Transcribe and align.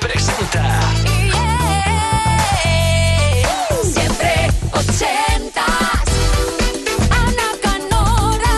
Presenta. 0.00 0.80
Siempre 3.82 4.50
ochentas. 4.72 5.64
Ana 7.10 7.48
Canora. 7.62 8.54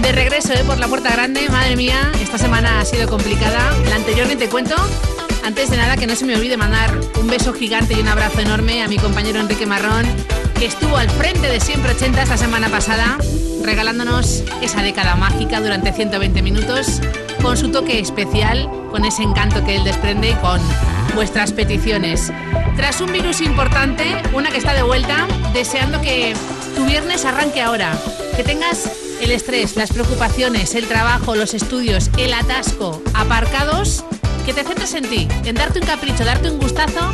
De 0.00 0.12
regreso 0.12 0.52
eh, 0.52 0.64
por 0.66 0.78
la 0.78 0.88
puerta 0.88 1.10
grande, 1.10 1.48
madre 1.48 1.76
mía, 1.76 2.12
esta 2.20 2.38
semana 2.38 2.80
ha 2.80 2.84
sido 2.84 3.08
complicada. 3.08 3.72
La 3.88 3.96
anterior 3.96 4.26
ni 4.26 4.36
te 4.36 4.48
cuento. 4.48 4.74
Antes 5.44 5.70
de 5.70 5.76
nada, 5.76 5.96
que 5.96 6.06
no 6.06 6.16
se 6.16 6.24
me 6.24 6.34
olvide 6.34 6.56
mandar 6.56 6.98
un 7.20 7.28
beso 7.28 7.52
gigante 7.52 7.94
y 7.94 8.00
un 8.00 8.08
abrazo 8.08 8.40
enorme 8.40 8.82
a 8.82 8.88
mi 8.88 8.96
compañero 8.96 9.40
Enrique 9.40 9.66
Marrón, 9.66 10.06
que 10.58 10.66
estuvo 10.66 10.96
al 10.96 11.10
frente 11.10 11.48
de 11.48 11.60
Siempre 11.60 11.92
80 11.92 12.22
esta 12.22 12.36
semana 12.36 12.68
pasada, 12.68 13.18
regalándonos 13.62 14.42
esa 14.62 14.82
década 14.82 15.16
mágica 15.16 15.60
durante 15.60 15.92
120 15.92 16.42
minutos, 16.42 17.00
con 17.44 17.58
su 17.58 17.70
toque 17.70 18.00
especial, 18.00 18.70
con 18.90 19.04
ese 19.04 19.22
encanto 19.22 19.62
que 19.66 19.76
él 19.76 19.84
desprende 19.84 20.30
y 20.30 20.34
con 20.36 20.58
vuestras 21.14 21.52
peticiones. 21.52 22.32
Tras 22.74 23.02
un 23.02 23.12
virus 23.12 23.42
importante, 23.42 24.04
una 24.32 24.50
que 24.50 24.56
está 24.56 24.72
de 24.72 24.82
vuelta, 24.82 25.26
deseando 25.52 26.00
que 26.00 26.34
tu 26.74 26.86
viernes 26.86 27.26
arranque 27.26 27.60
ahora, 27.60 27.98
que 28.34 28.44
tengas 28.44 28.90
el 29.20 29.30
estrés, 29.30 29.76
las 29.76 29.92
preocupaciones, 29.92 30.74
el 30.74 30.88
trabajo, 30.88 31.34
los 31.34 31.52
estudios, 31.52 32.10
el 32.16 32.32
atasco 32.32 33.02
aparcados, 33.12 34.04
que 34.46 34.54
te 34.54 34.64
centres 34.64 34.94
en 34.94 35.04
ti, 35.04 35.28
en 35.44 35.54
darte 35.54 35.80
un 35.80 35.86
capricho, 35.86 36.24
darte 36.24 36.50
un 36.50 36.58
gustazo 36.58 37.10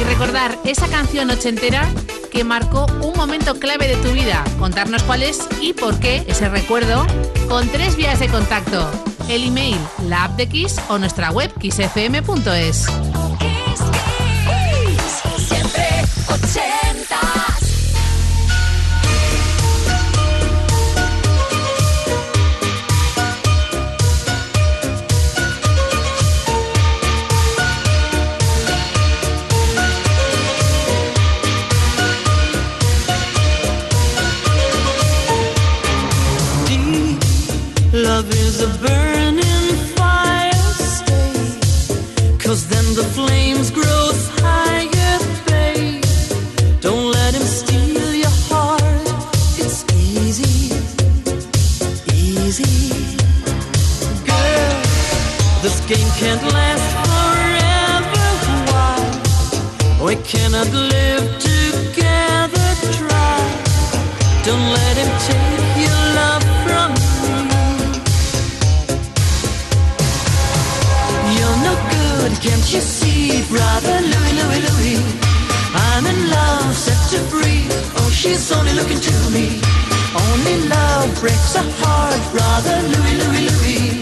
y 0.00 0.04
recordar 0.04 0.58
esa 0.64 0.88
canción 0.88 1.30
ochentera 1.30 1.86
que 2.32 2.44
marcó 2.44 2.86
un 3.02 3.12
momento 3.14 3.54
clave 3.60 3.88
de 3.88 3.96
tu 3.96 4.12
vida. 4.12 4.42
Contarnos 4.58 5.02
cuál 5.02 5.22
es 5.22 5.46
y 5.60 5.74
por 5.74 6.00
qué 6.00 6.24
ese 6.26 6.48
recuerdo 6.48 7.06
con 7.46 7.68
tres 7.68 7.96
vías 7.96 8.18
de 8.20 8.28
contacto. 8.28 8.90
El 9.28 9.44
email, 9.44 9.78
la 10.08 10.24
app 10.24 10.36
de 10.36 10.48
Kiss 10.48 10.80
o 10.88 10.98
nuestra 10.98 11.30
web 11.30 11.52
kissfm.es. 11.58 12.86
Kiss, 13.38 13.38
Kiss. 13.38 13.80
Siempre 15.48 15.86
Easy. 52.58 53.16
Girl, 54.24 54.72
this 55.60 55.78
game 55.86 56.08
can't 56.16 56.42
last 56.56 56.88
forever. 57.04 58.26
Why? 58.72 58.96
We 60.06 60.16
cannot 60.16 60.72
live 60.72 61.26
together. 61.38 62.68
Try. 62.96 63.38
Don't 64.44 64.66
let 64.72 64.96
him 64.96 65.12
take 65.28 65.64
your 65.84 66.00
love 66.16 66.44
from 66.64 66.90
me. 67.50 67.66
You're 71.36 71.58
no 71.68 71.74
good, 71.92 72.32
can't 72.40 72.66
you 72.72 72.80
see, 72.80 73.44
brother 73.50 74.00
Louie, 74.00 74.34
Louie, 74.40 74.62
Louie? 74.68 75.02
I'm 75.74 76.06
in 76.06 76.30
love, 76.30 76.74
set 76.74 77.00
to 77.10 77.18
free. 77.28 77.66
Oh, 77.98 78.08
she's 78.10 78.50
only 78.50 78.72
looking 78.72 79.00
to 79.00 79.30
me. 79.30 79.60
Only 80.16 80.56
love 80.68 81.20
breaks 81.20 81.54
a 81.54 81.64
heart, 81.80 82.22
brother 82.32 82.78
Louie, 82.92 83.16
Louie, 83.20 83.48
Louie. 83.52 84.00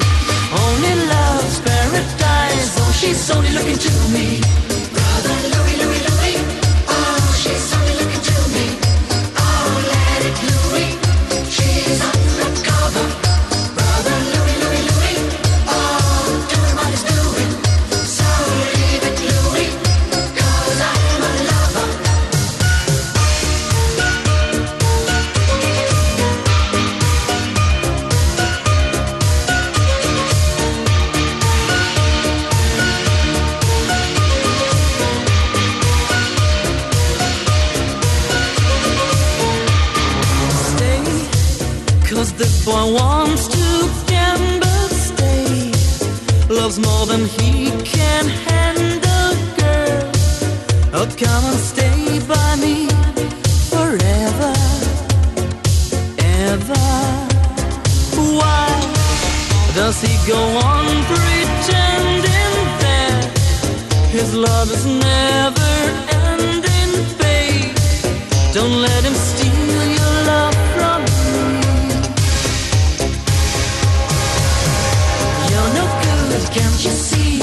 Only 0.65 0.95
love's 1.11 1.59
paradise. 1.67 2.71
Oh, 2.79 2.93
she's 3.01 3.31
only 3.31 3.51
looking 3.51 3.79
to 3.79 3.91
me. 4.15 4.74
Come 51.25 51.45
and 51.51 51.61
stay 51.73 52.19
by 52.35 52.51
me 52.65 52.77
forever, 53.73 54.53
ever. 56.49 56.87
Why 58.39 58.69
does 59.75 59.97
he 60.07 60.15
go 60.33 60.41
on 60.73 60.87
pretending 61.11 62.55
that 62.85 63.23
his 64.17 64.35
love 64.35 64.69
is 64.77 64.85
never 64.87 65.75
ending, 66.29 66.93
babe? 67.23 67.75
Don't 68.57 68.77
let 68.89 69.03
him 69.09 69.17
steal 69.31 69.83
your 69.99 70.15
love 70.33 70.57
from 70.75 71.01
me. 71.09 71.33
You're 75.51 75.73
no 75.81 75.87
good, 76.07 76.43
can't 76.57 76.79
you 76.85 76.95
see, 77.09 77.34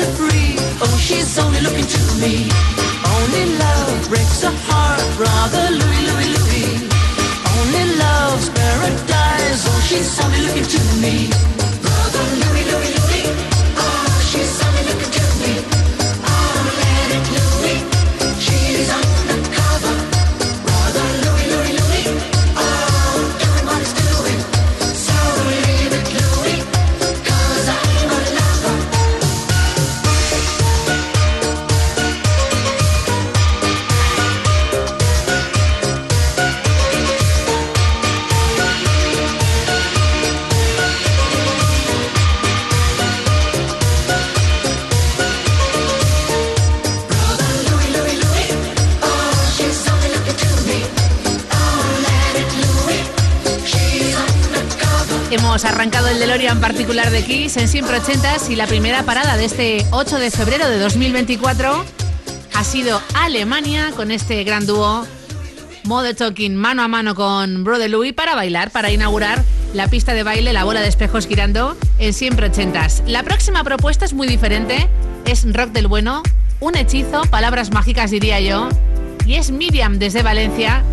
to 0.00 0.06
free. 0.16 0.54
Oh, 0.80 0.96
she's 0.98 1.38
only 1.38 1.60
looking 1.60 1.86
to 1.86 2.00
me. 2.22 2.48
Only 3.16 3.44
love 3.58 4.08
breaks 4.08 4.42
a 4.42 4.52
heart, 4.68 5.00
brother 5.16 5.64
Louie, 5.78 6.02
Louie, 6.08 6.30
Louie. 6.36 6.72
Only 7.58 7.84
love's 8.02 8.48
paradise. 8.50 9.62
Oh, 9.68 9.80
she's 9.88 10.12
only 10.24 10.40
looking 10.46 10.68
to 10.74 10.80
me. 11.02 11.59
DeLorean 56.30 56.60
particular 56.60 57.10
de 57.10 57.24
Kiss 57.24 57.56
en 57.56 57.66
siempre 57.66 57.98
y 58.48 58.54
la 58.54 58.68
primera 58.68 59.02
parada 59.02 59.36
de 59.36 59.46
este 59.46 59.84
8 59.90 60.20
de 60.20 60.30
febrero 60.30 60.68
de 60.68 60.78
2024 60.78 61.84
ha 62.54 62.62
sido 62.64 63.02
Alemania 63.14 63.90
con 63.96 64.12
este 64.12 64.44
gran 64.44 64.64
dúo 64.64 65.04
Mode 65.82 66.14
Talking 66.14 66.54
mano 66.54 66.82
a 66.82 66.88
mano 66.88 67.16
con 67.16 67.64
Brother 67.64 67.90
Louis 67.90 68.12
para 68.12 68.36
bailar, 68.36 68.70
para 68.70 68.92
inaugurar 68.92 69.42
la 69.74 69.88
pista 69.88 70.14
de 70.14 70.22
baile, 70.22 70.52
la 70.52 70.62
bola 70.62 70.82
de 70.82 70.86
espejos 70.86 71.26
girando 71.26 71.76
en 71.98 72.12
siempre 72.12 72.48
La 73.08 73.24
próxima 73.24 73.64
propuesta 73.64 74.04
es 74.04 74.12
muy 74.12 74.28
diferente, 74.28 74.88
es 75.24 75.52
rock 75.52 75.70
del 75.70 75.88
bueno, 75.88 76.22
un 76.60 76.76
hechizo, 76.76 77.22
palabras 77.22 77.72
mágicas 77.72 78.12
diría 78.12 78.38
yo, 78.38 78.68
y 79.26 79.34
es 79.34 79.50
Miriam 79.50 79.98
desde 79.98 80.22
Valencia 80.22 80.84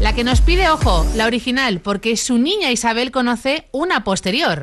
la 0.00 0.14
que 0.14 0.24
nos 0.24 0.40
pide, 0.40 0.70
ojo, 0.70 1.06
la 1.14 1.26
original, 1.26 1.80
porque 1.80 2.16
su 2.16 2.38
niña 2.38 2.70
Isabel 2.70 3.10
conoce 3.10 3.66
una 3.72 4.04
posterior. 4.04 4.62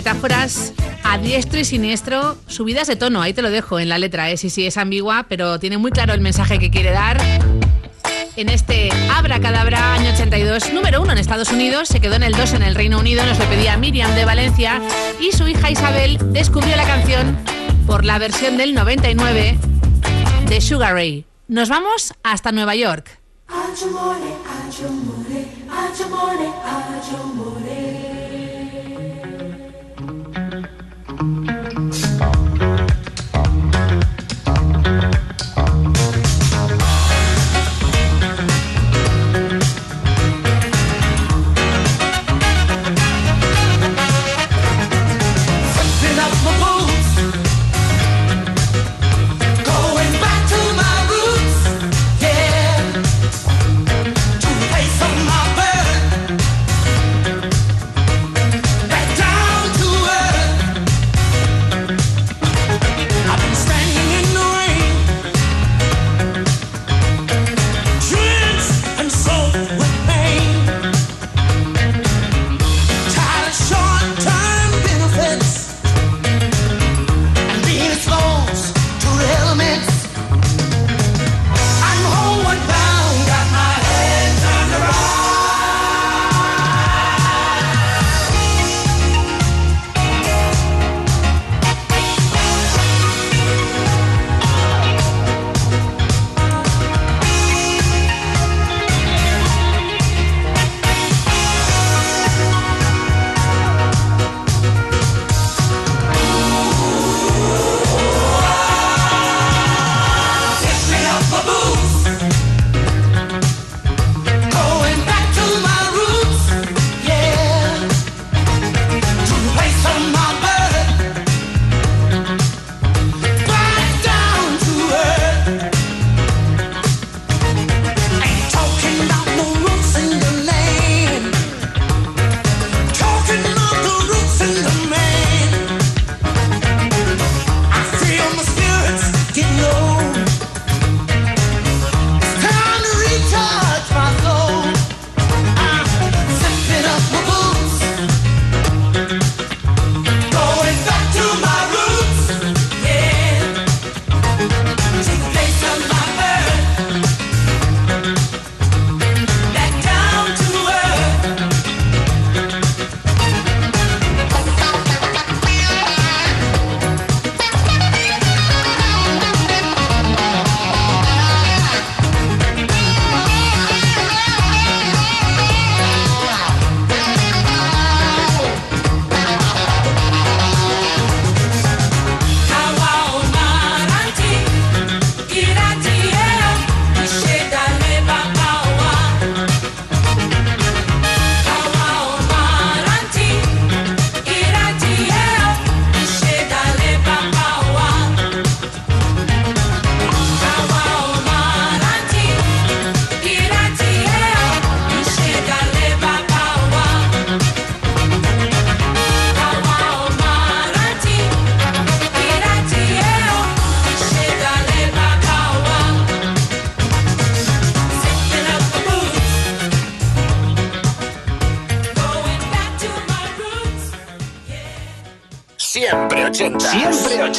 metáforas 0.00 0.72
a 1.04 1.18
diestro 1.18 1.60
y 1.60 1.64
siniestro, 1.66 2.38
subidas 2.46 2.86
de 2.86 2.96
tono, 2.96 3.20
ahí 3.20 3.34
te 3.34 3.42
lo 3.42 3.50
dejo 3.50 3.78
en 3.78 3.90
la 3.90 3.98
letra, 3.98 4.30
¿eh? 4.30 4.38
sí, 4.38 4.48
sí, 4.48 4.66
es 4.66 4.78
ambigua, 4.78 5.26
pero 5.28 5.58
tiene 5.58 5.76
muy 5.76 5.90
claro 5.90 6.14
el 6.14 6.22
mensaje 6.22 6.58
que 6.58 6.70
quiere 6.70 6.90
dar. 6.90 7.20
En 8.34 8.48
este 8.48 8.88
Abra 9.14 9.40
Cadabra, 9.40 9.92
año 9.92 10.10
82, 10.14 10.72
número 10.72 11.02
1 11.02 11.12
en 11.12 11.18
Estados 11.18 11.52
Unidos, 11.52 11.88
se 11.88 12.00
quedó 12.00 12.14
en 12.14 12.22
el 12.22 12.32
2 12.32 12.54
en 12.54 12.62
el 12.62 12.76
Reino 12.76 12.98
Unido, 12.98 13.26
nos 13.26 13.38
lo 13.38 13.44
pedía 13.44 13.76
Miriam 13.76 14.14
de 14.14 14.24
Valencia 14.24 14.80
y 15.20 15.36
su 15.36 15.46
hija 15.46 15.70
Isabel 15.70 16.16
descubrió 16.32 16.74
la 16.76 16.86
canción 16.86 17.36
por 17.86 18.06
la 18.06 18.18
versión 18.18 18.56
del 18.56 18.72
99 18.72 19.58
de 20.48 20.60
Sugar 20.62 20.94
Ray. 20.94 21.26
Nos 21.46 21.68
vamos 21.68 22.14
hasta 22.22 22.52
Nueva 22.52 22.74
York. 22.74 23.20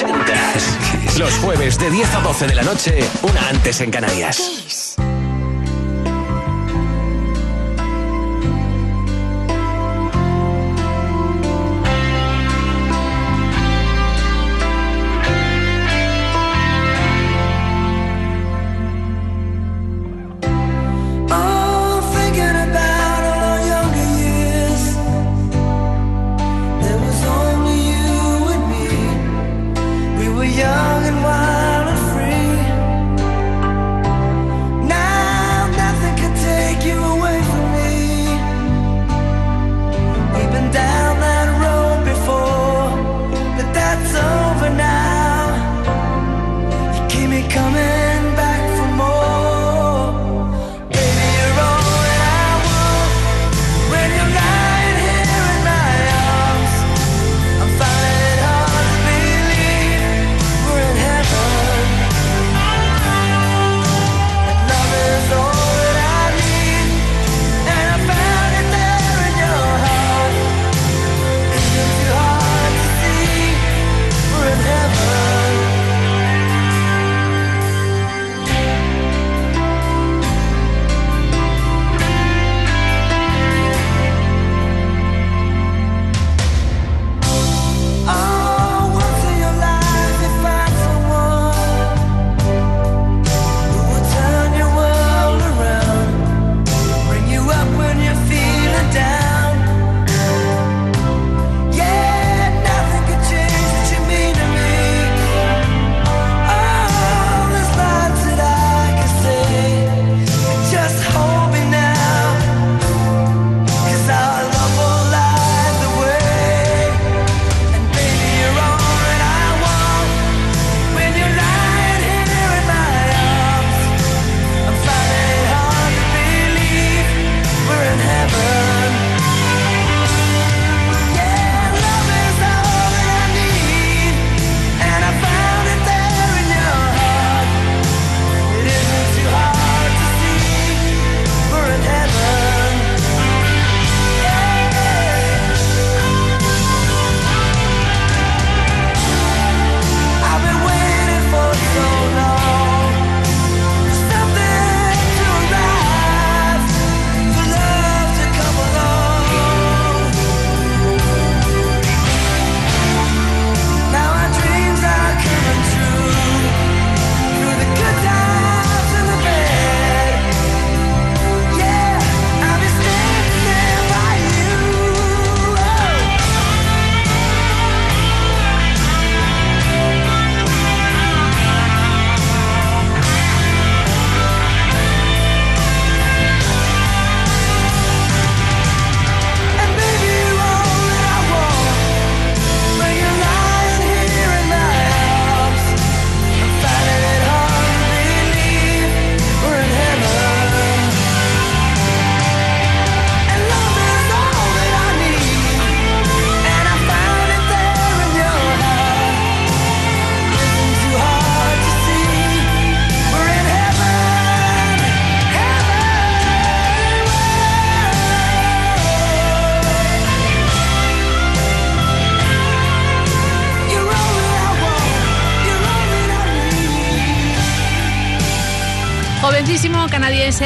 ochentas. 0.03 1.17
Los 1.17 1.33
jueves 1.35 1.77
de 1.77 1.89
10 1.89 2.15
a 2.15 2.21
12 2.21 2.47
de 2.47 2.55
la 2.55 2.63
noche, 2.63 3.03
una 3.23 3.49
antes 3.49 3.81
en 3.81 3.91
Canarias. 3.91 4.60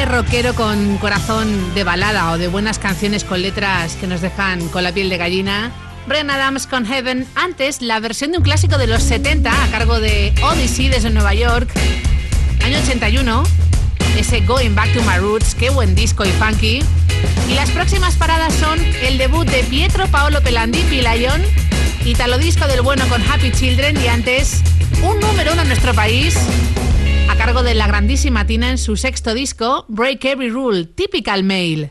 rockero 0.04 0.54
con 0.54 0.98
corazón 0.98 1.74
de 1.74 1.82
balada 1.82 2.30
o 2.32 2.38
de 2.38 2.48
buenas 2.48 2.78
canciones 2.78 3.24
con 3.24 3.40
letras 3.40 3.96
que 3.96 4.06
nos 4.06 4.20
dejan 4.20 4.68
con 4.68 4.84
la 4.84 4.92
piel 4.92 5.08
de 5.08 5.16
gallina. 5.16 5.72
Bren 6.06 6.28
Adams 6.28 6.66
con 6.66 6.84
Heaven, 6.84 7.26
antes 7.34 7.80
la 7.80 7.98
versión 7.98 8.32
de 8.32 8.38
un 8.38 8.44
clásico 8.44 8.76
de 8.76 8.86
los 8.86 9.02
70 9.02 9.50
a 9.50 9.66
cargo 9.68 9.98
de 9.98 10.34
Odyssey 10.42 10.88
desde 10.88 11.10
Nueva 11.10 11.34
York, 11.34 11.70
año 12.64 12.78
81, 12.78 13.44
ese 14.18 14.40
Going 14.40 14.74
Back 14.74 14.92
to 14.92 15.02
My 15.02 15.18
Roots, 15.18 15.54
qué 15.54 15.70
buen 15.70 15.94
disco 15.94 16.24
y 16.24 16.30
funky. 16.32 16.82
Y 17.48 17.54
las 17.54 17.70
próximas 17.70 18.16
paradas 18.16 18.52
son 18.54 18.78
el 19.02 19.16
debut 19.18 19.48
de 19.48 19.64
Pietro 19.64 20.06
Paolo 20.08 20.42
Pelandi 20.42 20.80
Pilayón, 20.90 21.42
Italo 22.04 22.38
Disco 22.38 22.66
del 22.66 22.82
Bueno 22.82 23.06
con 23.08 23.22
Happy 23.22 23.50
Children 23.50 23.96
y 24.02 24.08
antes 24.08 24.62
un 25.02 25.18
número 25.20 25.52
uno 25.52 25.62
en 25.62 25.68
nuestro 25.68 25.94
país, 25.94 26.36
a 27.28 27.36
cargo 27.36 27.62
de 27.62 27.74
la 27.74 27.86
grandísima 27.86 28.46
Tina 28.46 28.70
en 28.70 28.78
su 28.78 28.96
sexto 28.96 29.34
disco, 29.34 29.84
Break 29.88 30.24
Every 30.24 30.50
Rule, 30.50 30.84
Typical 30.84 31.42
Male. 31.42 31.90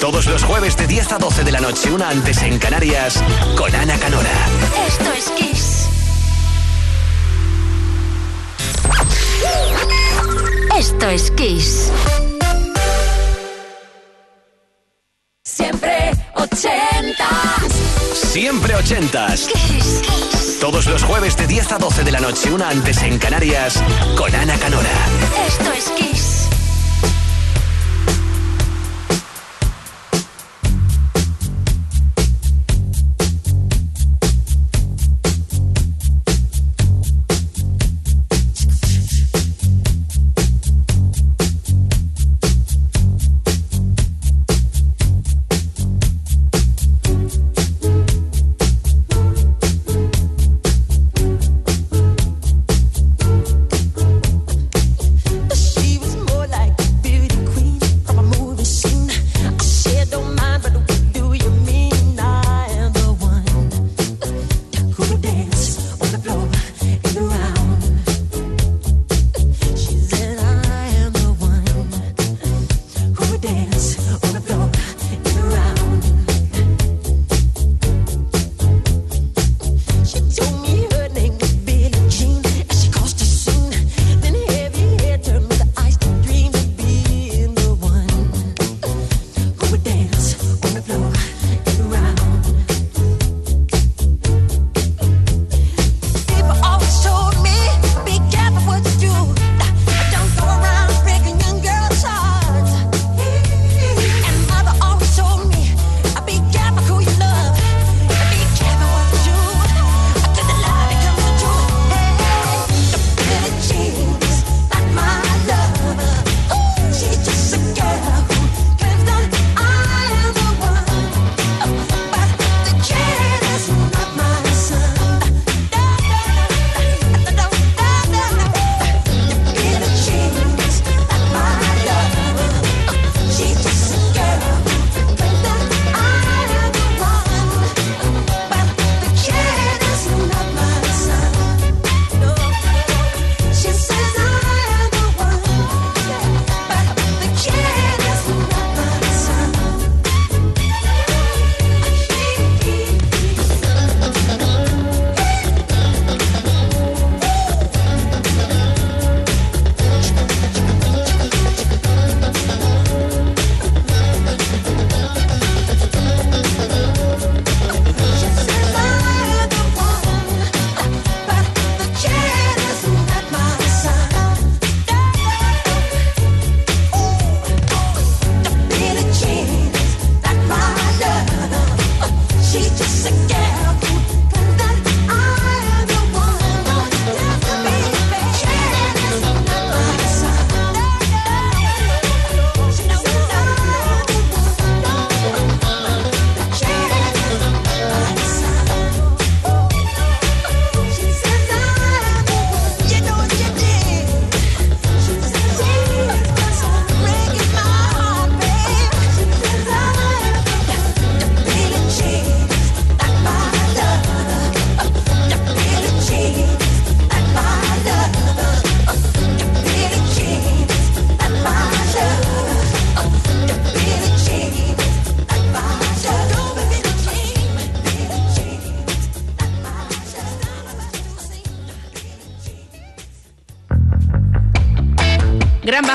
Todos 0.00 0.26
los 0.26 0.44
jueves 0.44 0.76
de 0.76 0.86
10 0.86 1.10
a 1.10 1.18
12 1.18 1.42
de 1.42 1.50
la 1.50 1.58
noche, 1.58 1.90
una 1.90 2.08
antes 2.08 2.40
en 2.42 2.56
Canarias, 2.60 3.20
con 3.56 3.74
Ana 3.74 3.98
Canora. 3.98 4.30
Esto 4.86 5.12
es 5.12 5.30
Kiss. 5.30 5.88
Esto 10.78 11.08
es 11.08 11.30
Kiss. 11.32 11.90
Siempre 15.42 16.12
ochentas. 16.36 17.72
Siempre 18.14 18.76
ochentas. 18.76 19.48
Kiss, 19.52 20.02
Kiss. 20.02 20.58
Todos 20.60 20.86
los 20.86 21.02
jueves 21.02 21.36
de 21.36 21.48
10 21.48 21.72
a 21.72 21.78
12 21.78 22.04
de 22.04 22.12
la 22.12 22.20
noche, 22.20 22.52
una 22.52 22.68
antes 22.68 23.02
en 23.02 23.18
Canarias, 23.18 23.82
con 24.16 24.32
Ana 24.32 24.56
Canora. 24.58 24.90
Esto 25.44 25.72
es 25.72 25.88
Kiss. 25.90 26.27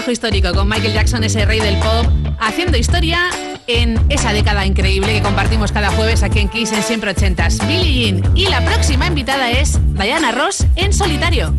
trabajo 0.03 0.11
histórico 0.11 0.53
con 0.53 0.67
Michael 0.67 0.93
Jackson, 0.93 1.23
ese 1.23 1.45
rey 1.45 1.61
del 1.61 1.77
pop, 1.77 2.05
haciendo 2.37 2.77
historia 2.77 3.29
en 3.67 3.97
esa 4.09 4.33
década 4.33 4.65
increíble 4.65 5.13
que 5.13 5.21
compartimos 5.21 5.71
cada 5.71 5.91
jueves 5.91 6.23
aquí 6.23 6.39
en 6.39 6.49
Kiss 6.49 6.73
en 6.73 6.83
Siempre 6.83 7.15
80s. 7.15 7.65
Billie 7.67 8.11
Jean 8.11 8.37
y 8.37 8.47
la 8.47 8.59
próxima 8.65 9.07
invitada 9.07 9.49
es 9.51 9.79
Diana 9.93 10.33
Ross 10.33 10.65
en 10.75 10.91
solitario. 10.91 11.53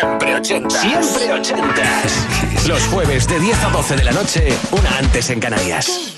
Siempre 0.00 0.34
ochentas. 0.34 0.80
Siempre 0.80 1.30
ochentas. 1.30 2.66
Los 2.66 2.82
jueves 2.86 3.28
de 3.28 3.38
10 3.38 3.64
a 3.64 3.68
12 3.68 3.96
de 3.96 4.04
la 4.04 4.12
noche, 4.12 4.48
una 4.70 4.96
antes 4.96 5.28
en 5.28 5.40
Canarias. 5.40 6.09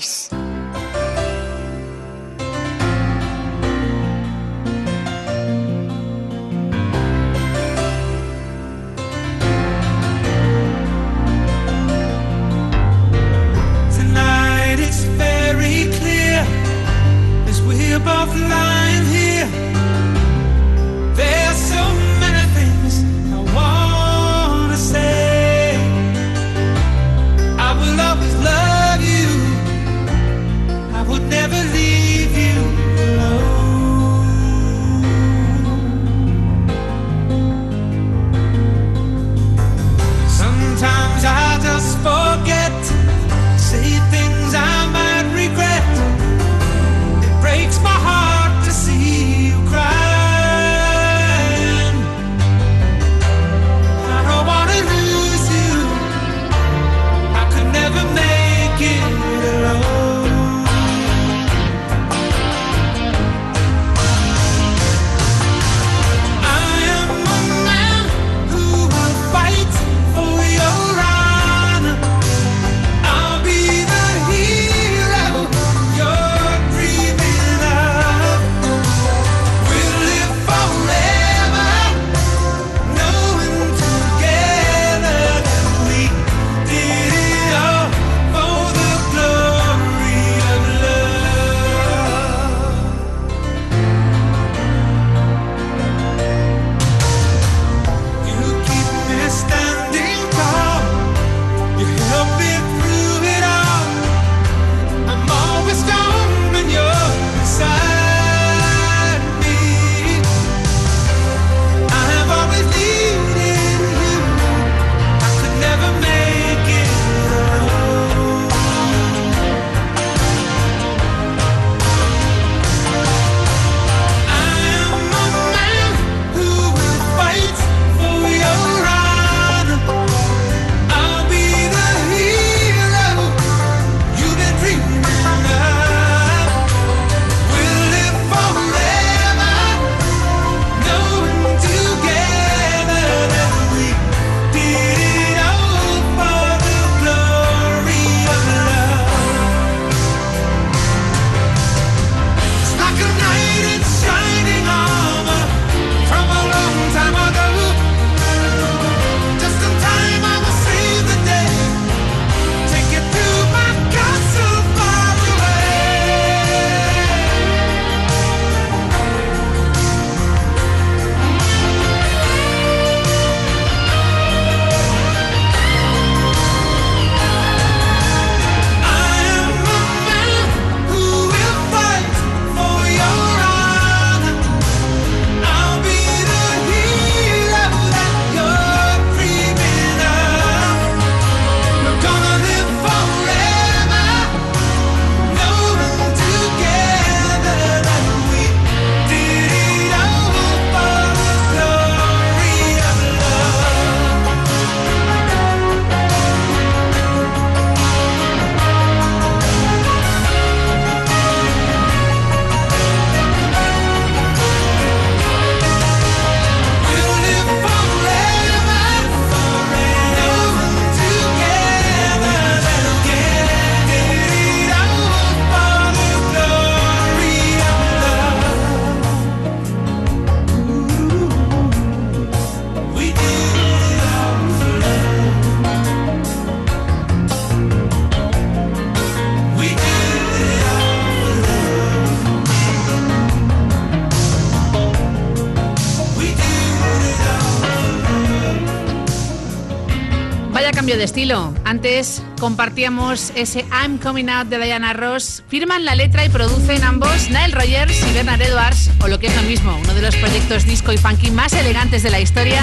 Compartíamos 252.43 253.31
ese 253.35 253.65
I'm 253.71 253.97
Coming 253.97 254.27
Out 254.27 254.49
de 254.49 254.57
Diana 254.57 254.91
Ross. 254.91 255.43
Firman 255.47 255.85
la 255.85 255.95
letra 255.95 256.25
y 256.25 256.29
producen 256.29 256.83
ambos 256.83 257.29
Nile 257.29 257.53
Rogers 257.53 258.05
y 258.05 258.11
Bernard 258.11 258.41
Edwards, 258.41 258.89
o 259.01 259.07
lo 259.07 259.17
que 259.17 259.27
es 259.27 259.35
lo 259.37 259.43
mismo, 259.43 259.73
uno 259.81 259.93
de 259.93 260.01
los 260.01 260.13
proyectos 260.17 260.65
disco 260.65 260.91
y 260.91 260.97
funky 260.97 261.31
más 261.31 261.53
elegantes 261.53 262.03
de 262.03 262.09
la 262.09 262.19
historia. 262.19 262.61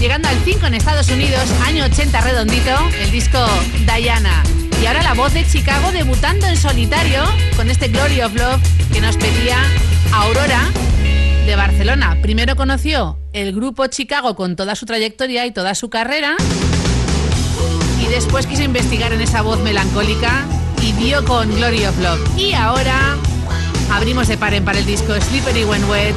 Llegando 0.00 0.26
al 0.26 0.36
5 0.44 0.66
en 0.66 0.74
Estados 0.74 1.08
Unidos, 1.08 1.40
año 1.64 1.84
80 1.84 2.20
redondito, 2.20 2.76
el 3.00 3.12
disco 3.12 3.38
Diana. 3.86 4.42
Y 4.82 4.86
ahora 4.86 5.04
la 5.04 5.14
voz 5.14 5.34
de 5.34 5.46
Chicago 5.46 5.92
debutando 5.92 6.48
en 6.48 6.56
solitario 6.56 7.22
con 7.54 7.70
este 7.70 7.86
Glory 7.86 8.22
of 8.22 8.34
Love 8.34 8.60
que 8.92 9.00
nos 9.00 9.16
pedía 9.16 9.58
Aurora 10.12 10.68
de 11.46 11.54
Barcelona. 11.54 12.18
Primero 12.22 12.56
conoció 12.56 13.20
el 13.32 13.54
grupo 13.54 13.86
Chicago 13.86 14.34
con 14.34 14.56
toda 14.56 14.74
su 14.74 14.84
trayectoria 14.84 15.46
y 15.46 15.52
toda 15.52 15.76
su 15.76 15.90
carrera 15.90 16.36
después 18.10 18.46
quiso 18.46 18.62
investigar 18.62 19.12
en 19.12 19.20
esa 19.20 19.42
voz 19.42 19.60
melancólica 19.60 20.44
y 20.82 20.92
dio 20.92 21.24
con 21.24 21.48
Glory 21.54 21.86
of 21.86 21.98
Love. 21.98 22.20
Y 22.36 22.52
ahora 22.52 23.16
abrimos 23.92 24.28
de 24.28 24.36
par 24.36 24.52
en 24.54 24.64
par 24.64 24.76
el 24.76 24.84
disco 24.84 25.14
Slippery 25.14 25.64
When 25.64 25.84
Wet, 25.88 26.14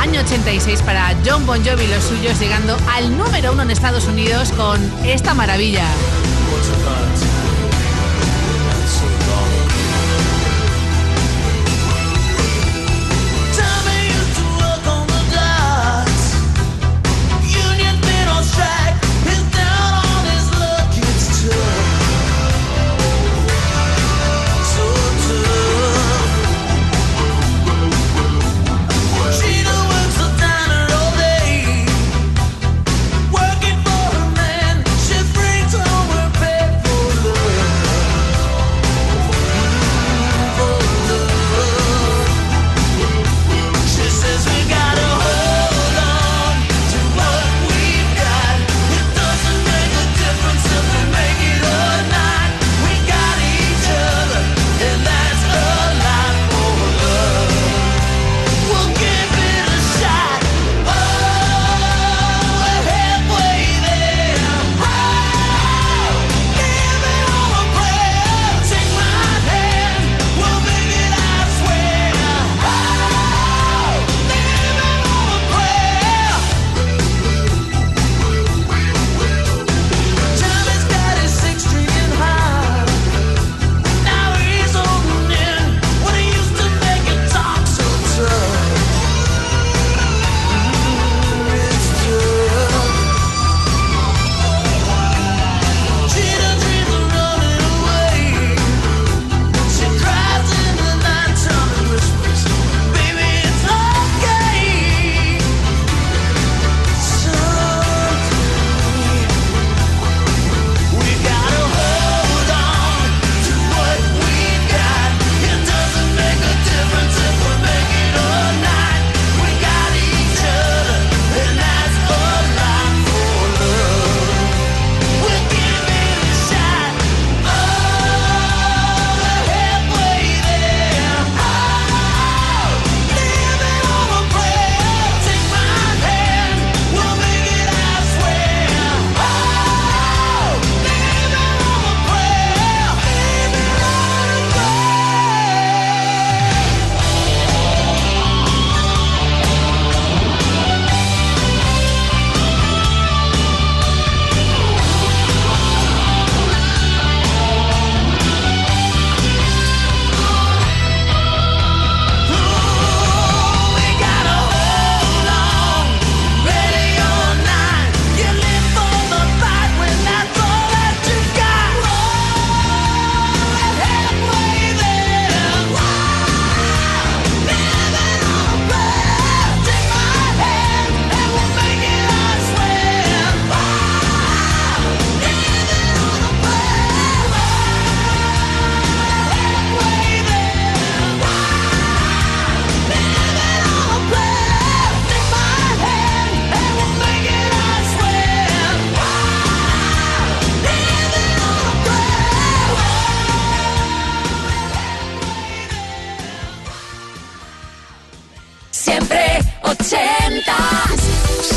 año 0.00 0.20
86 0.20 0.82
para 0.82 1.14
John 1.24 1.44
Bon 1.46 1.62
Jovi 1.64 1.84
y 1.84 1.88
los 1.88 2.02
suyos, 2.04 2.38
llegando 2.40 2.76
al 2.90 3.16
número 3.16 3.52
uno 3.52 3.62
en 3.62 3.70
Estados 3.70 4.06
Unidos 4.06 4.50
con 4.52 4.80
esta 5.04 5.34
maravilla. 5.34 5.86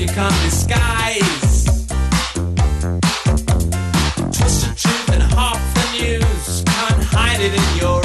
you 0.00 0.06
can't 0.06 0.34
disguise. 0.42 1.64
Twist 4.32 4.60
the 4.64 4.72
truth 4.74 5.10
and 5.12 5.22
half 5.22 5.60
the 5.74 5.86
news, 6.00 6.62
can't 6.64 7.02
hide 7.04 7.40
it 7.40 7.52
in 7.52 7.78
your 7.78 7.99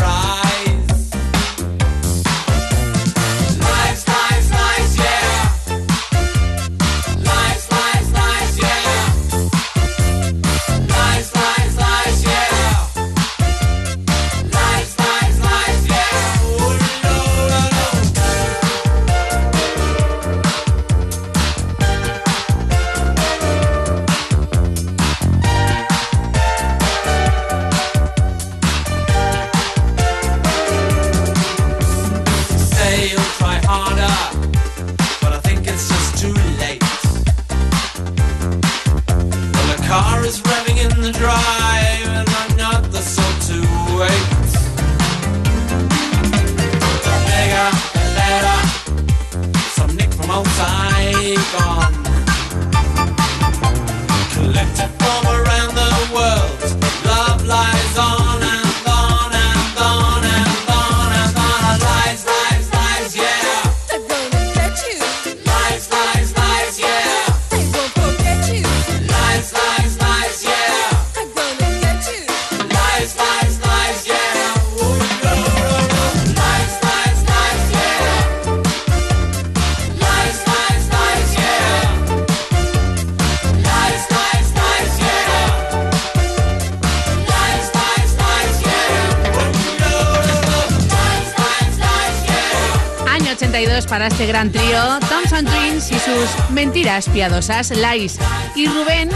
Año 93.16 93.32
82 93.32 93.88
para 93.88 94.08
este 94.08 94.26
gran 94.26 94.52
trío, 94.52 95.00
Thompson 95.08 95.46
Twins 95.46 95.90
y 95.90 95.94
sus 95.94 96.50
mentiras 96.52 97.08
piadosas, 97.08 97.72
Lies. 97.72 98.20
Y 98.56 98.68
Rubén 98.68 99.10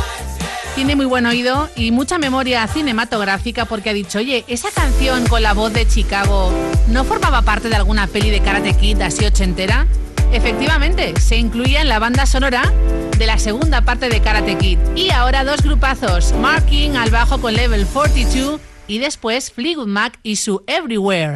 tiene 0.73 0.95
muy 0.95 1.05
buen 1.05 1.25
oído 1.25 1.69
y 1.75 1.91
mucha 1.91 2.17
memoria 2.17 2.65
cinematográfica 2.67 3.65
porque 3.65 3.89
ha 3.89 3.93
dicho, 3.93 4.19
oye, 4.19 4.45
esa 4.47 4.71
canción 4.71 5.27
con 5.27 5.43
la 5.43 5.53
voz 5.53 5.73
de 5.73 5.85
Chicago 5.85 6.49
no 6.87 7.03
formaba 7.03 7.41
parte 7.41 7.67
de 7.67 7.75
alguna 7.75 8.07
peli 8.07 8.29
de 8.29 8.39
Karate 8.39 8.73
Kid 8.73 9.01
así 9.01 9.25
ochentera. 9.25 9.85
Efectivamente, 10.31 11.19
se 11.19 11.35
incluía 11.35 11.81
en 11.81 11.89
la 11.89 11.99
banda 11.99 12.25
sonora 12.25 12.71
de 13.17 13.27
la 13.27 13.37
segunda 13.37 13.81
parte 13.81 14.07
de 14.07 14.21
Karate 14.21 14.57
Kid. 14.57 14.79
Y 14.95 15.09
ahora 15.09 15.43
dos 15.43 15.61
grupazos, 15.61 16.31
Marking 16.39 16.95
al 16.95 17.09
bajo 17.09 17.41
con 17.41 17.53
Level 17.53 17.85
42 17.85 18.61
y 18.87 18.99
después 18.99 19.51
Fleetwood 19.51 19.87
Mac 19.87 20.17
y 20.23 20.37
su 20.37 20.63
Everywhere. 20.67 21.35